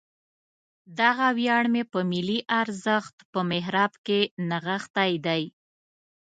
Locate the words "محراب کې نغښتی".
3.51-5.13